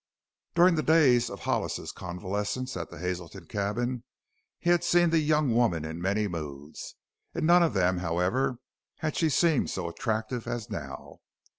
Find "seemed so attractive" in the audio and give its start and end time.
9.29-10.47